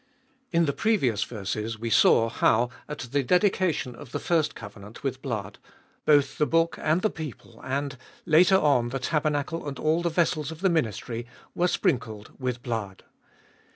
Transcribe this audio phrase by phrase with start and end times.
[0.51, 5.21] IN the previous verses we saw how, at the dedication of the first covenant with
[5.21, 5.59] blood,
[6.05, 10.49] both the book and the people and, later on, the tabernacle and all the vessels
[10.49, 13.03] of the ministry, were sprinkled with blood.